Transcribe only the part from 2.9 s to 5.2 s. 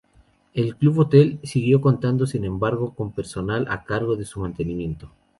con personal a cargo de su mantenimiento.